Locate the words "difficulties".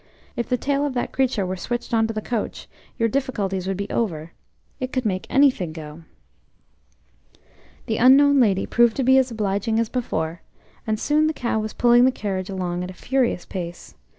3.07-3.67